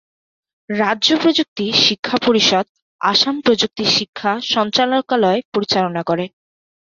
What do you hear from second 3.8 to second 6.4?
শিক্ষা সঞ্চালকালয় পরিচালনা করে।